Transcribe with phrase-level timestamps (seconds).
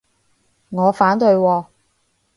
[0.71, 1.65] 我反對喎